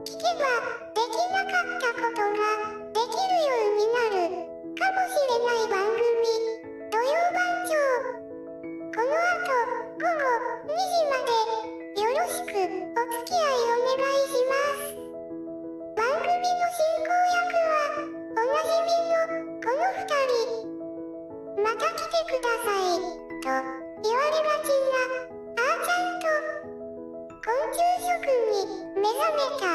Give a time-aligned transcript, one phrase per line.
[0.00, 0.48] 聞けば、
[0.96, 2.40] できなかったことが
[2.92, 4.32] できるようになる
[4.72, 6.00] かもしれない番組、
[6.90, 7.76] 土曜番長？
[8.90, 9.52] この後、
[10.00, 10.24] 午後
[10.64, 11.36] 2時まで、
[12.00, 14.96] よろしくお付き合いお願いします。
[15.96, 20.72] 番組の進行役は、おなじみのこの二人。
[21.62, 23.04] また来てください、
[23.40, 23.52] と
[24.02, 26.09] 言われがちな、あーちゃん、
[27.50, 29.66] 昆虫食に目覚めた、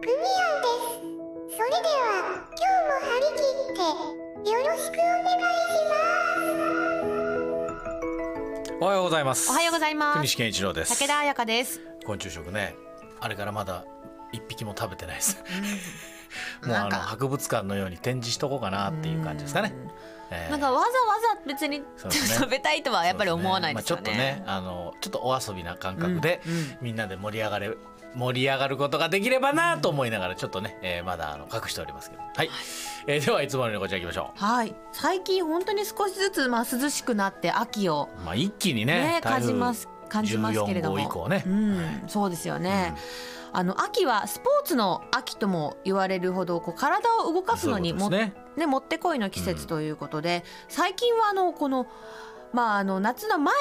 [0.00, 1.54] クニアンです。
[1.56, 2.02] それでは、
[2.50, 5.38] 今日も張り切って、よろしくお願いし
[5.86, 5.94] ま
[8.66, 8.74] す。
[8.80, 9.48] おはようございます。
[9.50, 10.98] おはようございます国西健一郎です。
[10.98, 11.80] 武田彩香です。
[12.04, 12.74] 昆虫食ね
[13.20, 13.84] あれからまだ
[14.32, 15.36] 一匹も食べてないです。
[16.66, 19.72] もうあの博物館のように展示しとこうかなっていう感じですかね、
[20.32, 20.50] えー。
[20.50, 20.90] なんかわざわ
[21.36, 21.84] ざ別にね。
[21.98, 24.02] 食べたいとはやっぱり思わないですよね。
[24.04, 26.76] そうまあ、ちょっとねあのちょっとお遊びな感覚で、うんうん。
[26.80, 27.76] みんなで盛り上がれ
[28.14, 32.22] 盛り上がることができればなと思いながらちょっとね、えーまだあの隠しておりますけど。
[32.22, 32.50] はい、
[33.06, 34.74] えーではいつものようにこちら行きましょはい。
[34.92, 40.98] 最近本当に少しずつまあ涼しくなって秋をうまあ一気にねね感じます感じますけれども。
[40.98, 42.94] 14号以降ね、うん、そうですよね、
[43.52, 48.34] あの秋はスポーツの秋とも言われるほどこう体を動かすのにもね。
[48.56, 51.86] ね、もってこいの季節ということで、最近はあのこの,、
[52.52, 53.54] まあ、あの夏の前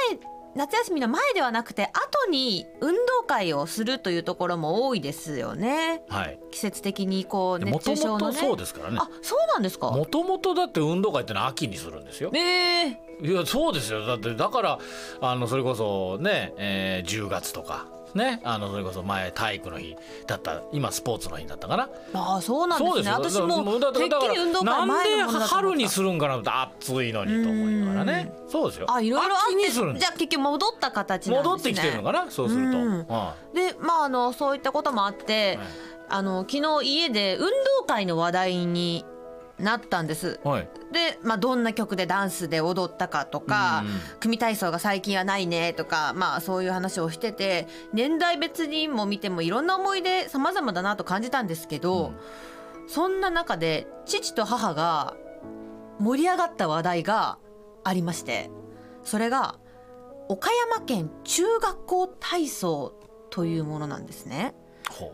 [0.54, 6.04] 夏休みの前ではなくて後に運動会をするというところも多いですよね。
[6.10, 6.40] はい。
[6.52, 8.38] 季節的にこうも熱中症のね。
[8.38, 8.98] そうですからね。
[9.00, 9.92] あそうなんですか？
[9.92, 12.32] もともとだって運動会ってのは秋にするんですよ。
[12.34, 13.02] ええ。
[13.22, 14.06] いやそうですよ。
[14.06, 14.80] だってだから
[15.22, 19.96] あのそれこそね、えー10月とかねあのそれこそ前体育の日
[20.28, 21.90] だった今スポーツの日だったかな。
[22.14, 23.12] ああそうなんですね。
[23.12, 26.42] 私もだてっきり運動会なん前で春にするんかな
[26.80, 28.34] 暑いのにと思いながらね。
[28.48, 28.88] そうですよ。
[28.90, 31.38] あいろいろあってじゃあ結局戻った形なんですね。
[31.38, 32.86] 戻ってきてるのかなそうすると、うん。
[32.86, 33.06] うん。
[33.06, 35.60] でまああのそういったこともあって、
[36.10, 37.48] あの昨日家で運
[37.80, 39.06] 動会の話題に
[39.62, 40.40] なったんです。
[40.44, 52.14] はいで、まあ、どんな曲でダンスで踊ったかとか、うん組体操が最近はないねとか、まあ、そういう話をしてて年代別にも見てもいろんな思い出様々だなと感じたんですけど、
[52.88, 55.16] そんな中で父と母が
[56.00, 57.38] 盛り上がった話題が
[57.84, 58.50] ありまして
[59.04, 59.60] それが
[60.28, 62.94] 岡山県中学校体操
[63.30, 64.54] というものなんですね。
[64.90, 65.14] ほ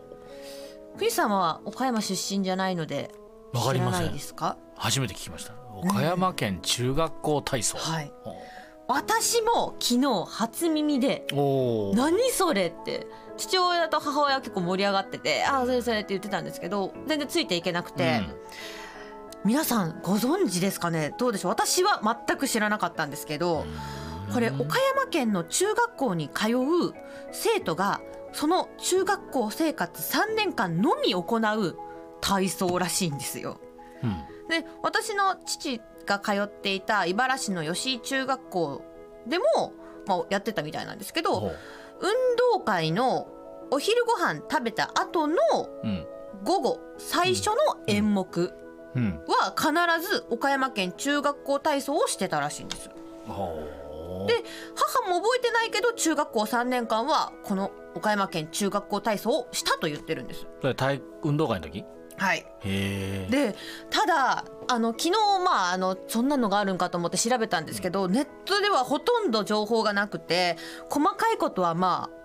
[0.96, 4.56] クリスさんは岡山出身じゃないのでうわかりませんいですか？
[4.76, 5.54] 初めて聞きました。
[5.74, 8.12] 岡山県中学校体操、はい。
[8.24, 8.34] ほ
[8.88, 11.26] 私も昨日初耳で
[11.94, 18.22] 何それって父親と母親は結構盛り上がってて「ああそれそれ」って言ってたんですけど全然ついていけなくて、
[19.44, 21.14] 皆さんご存知ですかね？
[21.18, 21.50] どうでしょう？
[21.50, 23.66] 私は全く知らなかったんですけど
[24.32, 26.94] これ岡山県の中学校に通う
[27.30, 28.00] 生徒が
[28.32, 31.78] その中学校生活3年間のみ行う
[32.20, 33.60] 体操らしいんですよ。
[34.02, 34.24] うん。
[34.48, 38.82] で私の父が通っていた茨城市の吉井中学校
[39.26, 39.44] でも、
[40.06, 41.52] まあ、やってたみたいなんですけど
[42.00, 42.10] 運
[42.54, 43.28] 動会の
[43.70, 45.36] お昼ご飯食べた後の
[45.84, 46.06] うん。
[46.44, 47.54] 午後最初の
[47.88, 48.54] 演目
[48.94, 49.20] うん。
[49.26, 52.88] は必ず岡山県中学校体操をしてたらしいんです。
[54.26, 54.42] で
[54.74, 60.46] 母も覚えてないけど中学校3年間はこの岡山県中学校体操をしたと言ってるんです。
[60.60, 61.84] それ体運動会の時？
[62.18, 62.44] はい、
[63.30, 63.54] で
[63.90, 65.10] ただあの昨日
[65.44, 70.56] まああのそんなのがあるんかと思って調べたんですけどネットではほとんど情報がなくて
[70.90, 72.18] 細かいことはまあ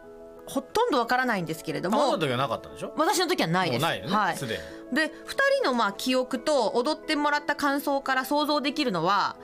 [0.45, 2.93] ほとんどわからないんですけれどもあなたの時はなかったんでしょ？
[2.97, 3.81] 私の時はないです。
[3.81, 4.37] ないよねはい。
[4.37, 4.59] すで
[4.91, 4.95] に。
[4.95, 5.09] で2
[5.61, 9.37] 人のまあ記憶と踊ってもらった感想から想像できるのは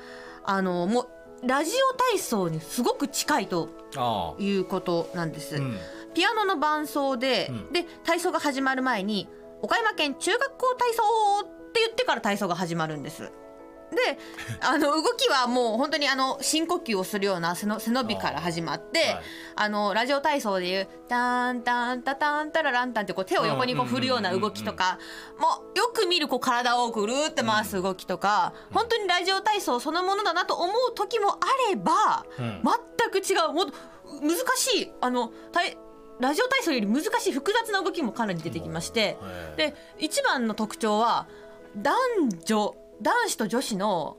[0.44, 1.02] あのも
[1.44, 5.56] うラジオ体操にすごく近いとあいうことなんです。
[5.56, 5.78] あうん。
[6.14, 7.72] ピアノの伴奏で、うん。
[7.72, 9.30] で体操が始まる前に
[9.62, 11.04] 「岡山県中学校体操」
[11.46, 13.32] って言ってから体操が始まるんです。
[13.92, 14.20] で
[14.62, 19.22] あの動きはもう本当にあの深呼吸をするような背の背伸びから始まってはい。
[19.56, 25.00] あのラジオ体操でいう「タンタンタタンタラランタン」ってこう手を横にこう振るような動きとか
[25.40, 31.38] もうよく見るこう体をぐるーって回す動きとか本当にラジオ体操そのものだなと思う時もあ
[31.70, 32.62] ればうん。
[32.64, 33.54] 全く違う。
[33.54, 33.74] もっと
[34.22, 34.94] 難しい。
[35.02, 35.76] あの体
[36.20, 39.18] ラジオ体操より難しい複雑な動きもかなり出てきまして
[39.58, 41.28] で一番の特徴は
[41.78, 41.96] 男
[42.46, 44.18] 女男子と女子の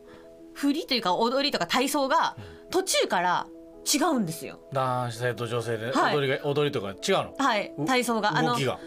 [0.55, 2.37] 振りというか踊りとか体操が
[2.71, 3.47] 途中から
[3.93, 4.61] 違うんですよ。
[4.73, 6.17] 男性と女性ではい。
[6.17, 6.95] 踊りが、踊りとか違う
[7.25, 7.35] の？
[7.39, 8.37] はい、体操が。
[8.37, 8.79] あの動きが。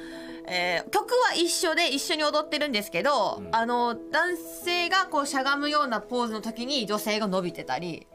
[0.47, 3.55] えー曲は一緒で一緒に踊ってるんですけど、うん。
[3.55, 8.05] あの男性がこうしゃがむようなポーズの時に女性が伸びてたり、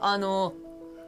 [0.00, 0.52] あの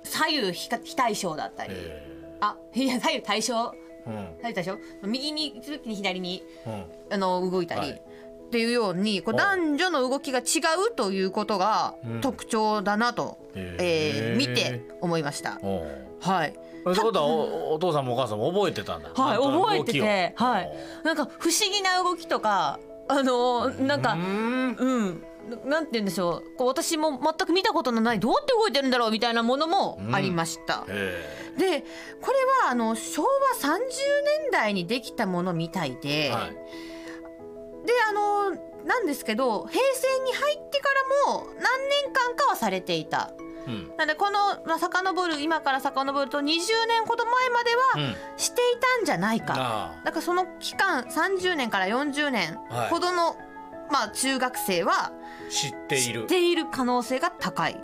[0.05, 3.75] 左右非非対称だったり、へあ いや左右対称。
[4.07, 4.37] うん。
[4.41, 4.79] 左右対称？
[5.03, 6.85] 右に行く時に左にうん。
[7.11, 7.91] あの動いたり、はい。
[7.91, 9.37] っていうようにこうお。
[9.37, 10.43] 男女の動きが違
[10.89, 12.21] うということがうん。
[12.21, 13.77] 特徴だなと、へー。
[13.81, 15.59] えー見て思いました。
[16.21, 16.55] はい、
[16.85, 19.11] そういうことはおお父さんもお母さんも覚えてたんだ。
[19.15, 20.73] はい覚えててはい。
[21.05, 22.79] なんか不思議な動きとか
[23.09, 26.57] あのーなんかうんななんて言うんでしょう。
[26.57, 30.85] こう私も全く見たことのないどうやって動いてるんだろうみたいなものもありました。
[30.89, 31.85] へで
[32.21, 33.29] これはあの昭和
[33.61, 33.81] 30年
[34.51, 36.51] 代にできたものみたいで、えはい。
[37.87, 38.51] であの
[38.85, 40.89] なんですけど平成に入ってか
[41.27, 41.63] らも何
[42.05, 43.31] 年間かはされていた。
[43.67, 43.89] うん。
[43.97, 48.17] なのでこの、まあ、遡る今から遡ると20年ほど前まではうん。
[48.37, 49.55] していたんじゃないか。
[49.57, 52.59] あだからその期間30年から40年
[52.91, 53.37] ほどの、
[53.91, 55.13] まあ中学生はあ
[55.51, 57.81] 知ってい知るっている可能性が高い。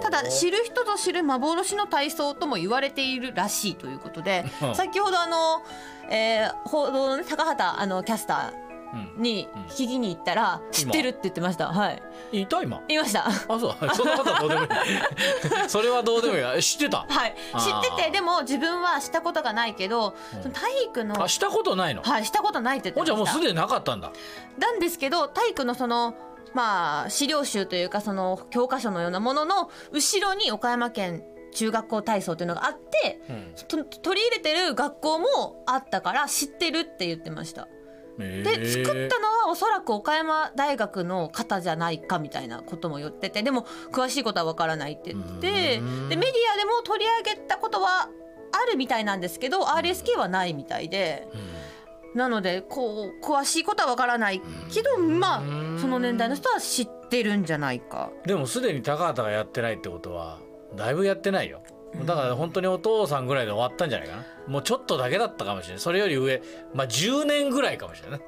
[0.00, 5.62] ただ知る人ぞ知る幻の体操とも言われているらしいということでうん先ほどあの、
[6.08, 8.67] えー報道のね高畑あのキャスタうんー
[9.16, 9.62] にうん。
[9.64, 11.68] 聞きに行ったら知ってるって言ってました。
[11.68, 12.02] はい。
[12.32, 12.80] いた今？
[12.88, 13.26] 言いました。
[13.26, 13.58] あそう。
[13.94, 14.68] そんなことはどうでもいい。
[15.68, 16.40] それはどうでもいい。
[16.40, 17.06] や知ってた？
[17.08, 17.34] はい。
[17.58, 20.42] 知っててでも自分はしたことがないけどうん。
[20.42, 22.02] その体育のあしたことないの？
[22.02, 23.16] はいしたことないって言ってました。
[23.16, 24.12] もうすでになかったんだ。
[24.58, 26.14] なんですけど体育のその
[26.54, 31.22] まあ資料集というかその教科書のようなものの後ろに岡山県
[31.54, 33.54] 中学校体操というのがあってうん。
[33.68, 37.68] と取り入れてる学校もあったから知ってるって言ってました
[38.18, 46.16] でで作ったのはおそらく岡山大学の方じゃないかみたいなことも言っててでも詳しいことはわからないって言ってでメディ
[46.54, 48.08] アでも取り上げたことは
[48.52, 51.28] あるみたいなんですけど RSK はないみたいで
[52.14, 54.42] なのでこう詳しいことはわからない
[54.72, 55.42] けどまあ
[55.80, 58.10] その年代の人は知ってるんじゃないか。
[58.26, 60.38] でもすでに高畑がやってないってことは
[60.74, 61.62] だいぶやってないよ
[62.04, 64.24] だから本当にお父さんぐらいで終わったんじゃないかな。
[64.46, 65.80] もうちょっとだけだったかもしれない。
[65.80, 66.42] それより上。
[66.74, 68.20] まあ10年ぐらいかもしれない、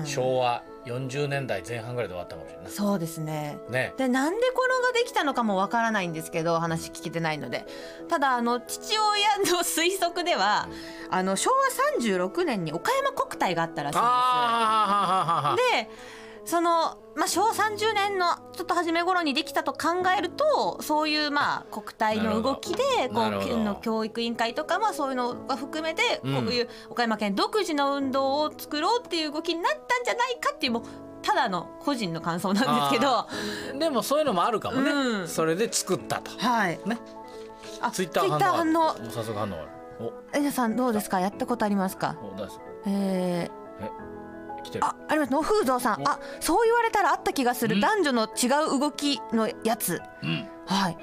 [0.00, 0.06] うん。
[0.06, 3.58] 昭和40年代前半ぐらいで終わったかもしれないそうですね。
[3.70, 3.94] ね。
[3.96, 7.66] でなんでこれができたのかもわからないんですけど話聞けてないので。
[8.08, 10.68] ただあの父親の推測では
[11.10, 15.88] あの昭和36年に岡山国体があったらしいんです。
[15.88, 15.90] で
[16.44, 22.82] その、まあ、昭和30年のちょっと初め頃にできたと考えるとそういうまあ国体の動きで
[23.12, 30.82] こう県の教育委員会とかまあそういうのが含めてこういう岡山県独自の運動を作ろうっていう動きになったんじゃないかっていうもう
[31.22, 33.26] ただの個人の感想なんですけど。
[33.78, 35.28] でもそういうのもあるかもね、うん。
[35.28, 36.30] それで作ったと。
[36.38, 36.78] はい。
[36.84, 36.98] ね。
[37.80, 39.68] あツイッター反応早速反応ある。
[40.34, 41.20] えなさんどうですか？
[41.20, 42.18] やったことありますか？
[42.22, 43.50] おお出すえ？
[44.64, 44.84] 来てる。
[44.84, 45.32] ー、ああります。
[45.32, 46.02] 野風蔵さん。
[46.02, 46.08] お。
[46.08, 47.76] あそう言われたらあった気がする。
[47.76, 47.80] うん。
[47.80, 48.46] 男女の違
[48.76, 50.02] う動きのやつ。
[50.22, 50.48] うん。
[50.66, 50.96] はい。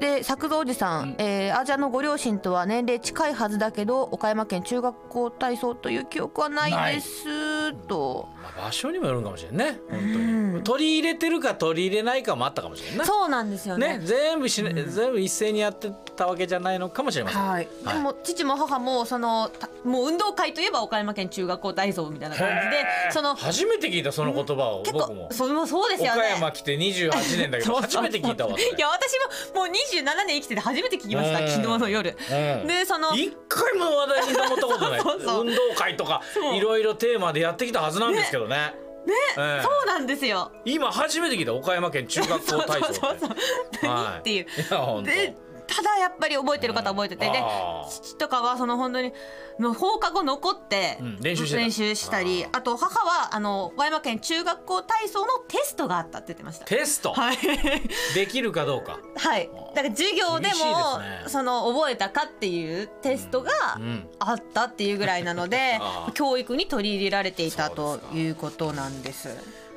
[0.00, 1.16] で作造おじさん、うん。
[1.18, 8.28] えー、アジャのご両親とは年齢近いはずだけど岡山県中学校体操という記憶はないですと。
[8.42, 9.78] まあ、場所にもよるんかもしれんね。
[9.90, 10.64] 本当に、うん。
[10.64, 13.04] 取り入れてるか取り入れないかもあったかもしれんな。
[13.04, 13.98] そうなんですよね。
[13.98, 25.28] ね全部し、全部一斉にやってたわけじゃないのかもしれません、はい、でも父も母もそのたもう運動会といえば岡山県中学校体操みたいな感じでその初めて聞いたその言葉を結僕も。
[25.28, 28.58] 構それもそうですよ岡ね山来て28年だけど 初めて聞いたわ。
[28.58, 29.18] いや私
[29.54, 31.48] ももう27年生きてて初めて聞きましたうん。
[31.48, 32.16] 昨日の夜。
[32.30, 32.66] うん。
[32.66, 35.00] でその一回も話題に上ったことない。
[35.02, 35.40] そうそう。
[35.42, 36.22] 運動会とか
[36.54, 38.74] いろいろテーマでやってきたはずなんですけどね。
[39.06, 39.42] ねそ
[39.84, 40.52] うなんですよ。
[40.64, 42.94] 今初めて聞いた岡山県中学校体操って。
[43.00, 43.36] そうそう
[43.80, 44.18] そうはい。
[44.20, 44.44] っていう。
[44.44, 45.10] いや本当。
[45.10, 45.34] で
[45.66, 47.42] ただやっぱり覚えてる方は覚えてて、で
[47.90, 49.12] 父とかはその本当に
[49.58, 56.64] の放課後残ってうん練習してたりああと母はあの和山県中学校体操のテストがあったって言ってました。
[56.64, 57.12] テスト？
[57.12, 57.36] はい。
[58.14, 58.98] できるかどうか。
[59.16, 61.24] はい、だから授業でもね。
[61.28, 66.12] その覚えたかっていうテストがうんあったっていうぐらいなので あー。
[66.12, 69.28] 教育に取り入れられていたということなんです。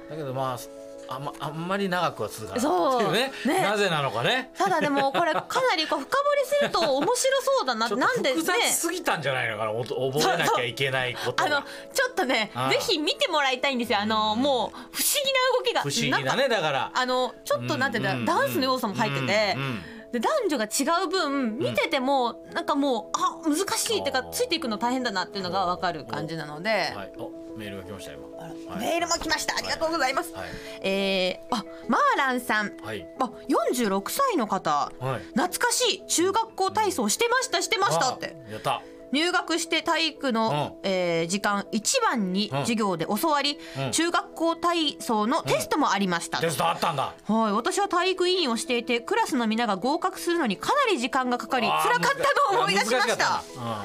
[0.10, 2.62] だけどまああんまあんまり長くは続かない。
[2.62, 3.12] そう。
[3.12, 3.32] ね。
[3.46, 3.62] ね。
[3.62, 4.52] なぜなのかね。
[4.58, 7.90] ただでもこれかなりこう深掘りすると面白そうだな。
[7.90, 8.36] なんでね。
[8.36, 9.72] 複雑すぎたんじゃないのかな。
[9.72, 14.00] お覚えなきゃいけないことあのがちょっとねぜひ見てもらいたいんですよ。
[14.00, 15.82] あのもう不思議な動きが。
[15.82, 16.92] 不思議だねだから。
[16.94, 18.16] あのちょっとなんていうんだ、う。
[18.20, 18.26] ん。
[18.26, 19.62] ダンスの要素も入ってて、うん。
[19.62, 27.12] うんで男女が違う分見てても、なんかもうあ難しいってかついていくの大変だなっていうのが分かる感じなので、はい。
[27.18, 28.28] おメールが来ました今。
[28.38, 28.80] はい。
[28.80, 29.56] メールも来ました。
[29.58, 30.50] ありがとうございます、はい。
[30.82, 32.78] えー、あマーランさん。
[32.82, 33.06] はい。
[33.20, 34.92] あ46歳の方。
[35.00, 35.20] はい。
[35.34, 36.08] 懐かしい。
[36.08, 38.38] 中学校体操してましたしてましたって。
[38.48, 38.82] あやった
[39.12, 42.60] 入学して体育の、えー時間一番にうん。
[42.60, 43.92] 授業で教わり、うん。
[43.92, 47.14] 中学校体操のテストもありました、テストあったんだ。
[47.26, 53.64] はい、私は体育委員をしていてクラスの皆が合格するのにかなり時間がかかり辛かったと思い出しまし難かたったん。
[53.66, 53.84] だ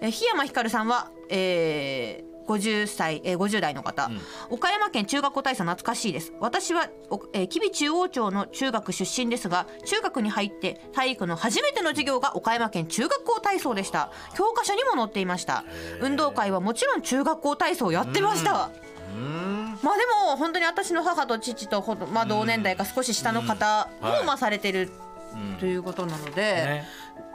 [0.00, 4.10] えー檜山ひかるさんは、えー50歳、えー50代の方、
[4.50, 6.32] 岡山県中学校体操懐かしいです。
[6.40, 14.10] 私は、おえー、吉備中央町の中学出身ですが中学に入って体育の初めての授業が岡山県中学校体操でした。
[14.34, 15.64] 教科書にも載っていました。
[16.00, 18.70] 運動会はもちろん中学校体操をやってました、
[19.14, 19.78] うん。
[19.82, 21.82] まあでも本当に私の母と父と
[22.12, 25.11] まあ、同年代か少し下の方もまあされてるうん
[25.58, 26.88] ということなので、ね。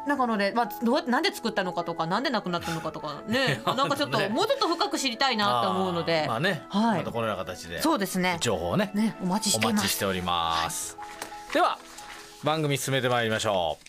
[0.07, 3.61] なので、まあ、どうなんで作ったのかとかなんでなくなったのかとか ね。
[3.65, 6.99] なんかちょっとねもうちょっと深く知りたいなと思うので、まあね、はい。
[6.99, 7.81] またこのような形で。
[7.81, 8.37] そうですね。
[8.39, 8.91] 情報をね。
[8.93, 10.97] ねお待ちしてお待ちしております、
[11.53, 11.77] では
[12.43, 13.87] 番組進めてまいりましょう